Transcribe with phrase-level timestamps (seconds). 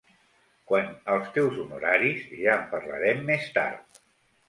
[0.71, 4.05] Quant als teus honoraris, ja en parlarem més tard.